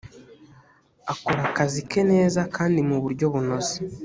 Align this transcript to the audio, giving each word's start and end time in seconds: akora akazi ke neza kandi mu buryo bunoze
akora 1.13 1.41
akazi 1.49 1.81
ke 1.89 2.01
neza 2.11 2.41
kandi 2.55 2.79
mu 2.89 2.97
buryo 3.03 3.25
bunoze 3.33 3.75